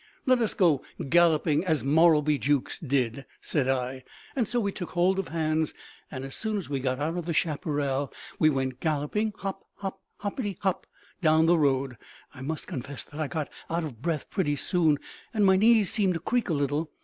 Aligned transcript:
"Let 0.25 0.39
us 0.41 0.55
go 0.55 0.83
galloping 1.09 1.63
as 1.63 1.83
Morrowbie 1.83 2.39
Jukes 2.39 2.79
did," 2.79 3.23
said 3.39 3.67
I. 3.69 4.03
So 4.45 4.59
we 4.59 4.71
took 4.71 4.89
hold 4.93 5.19
of 5.19 5.27
hands 5.27 5.75
and 6.09 6.25
as 6.25 6.35
soon 6.35 6.57
as 6.57 6.67
we 6.67 6.79
got 6.79 6.97
out 6.97 7.17
of 7.17 7.27
the 7.27 7.35
chaparral, 7.35 8.11
we 8.39 8.49
went 8.49 8.79
galloping, 8.79 9.31
hop, 9.37 9.63
hop, 9.75 10.01
hoppity, 10.17 10.57
hop, 10.61 10.87
down 11.21 11.45
the 11.45 11.55
road. 11.59 11.97
I 12.33 12.41
must 12.41 12.65
confess 12.65 13.03
that 13.03 13.19
I 13.21 13.27
got 13.27 13.51
out 13.69 13.83
of 13.83 14.01
breath 14.01 14.27
pretty 14.31 14.55
soon 14.55 14.97
and 15.35 15.45
my 15.45 15.55
knees 15.55 15.91
seemed 15.91 16.15
to 16.15 16.19
creak 16.19 16.49
a 16.49 16.53
little. 16.53 16.89